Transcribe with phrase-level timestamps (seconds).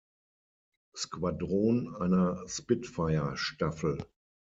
[0.97, 4.03] Squadron", einer Spitfire-Staffel.